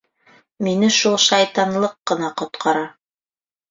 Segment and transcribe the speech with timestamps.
[0.67, 2.87] Мине шул шайтанлыҡ ҡына ҡотҡара.